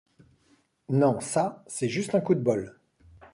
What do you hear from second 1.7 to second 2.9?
juste un coup de bol.